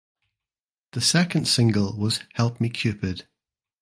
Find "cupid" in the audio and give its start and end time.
2.69-3.27